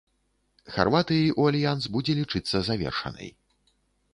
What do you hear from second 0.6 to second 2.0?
Харватыі ў альянс